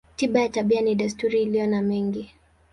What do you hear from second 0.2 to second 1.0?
ya tabia ni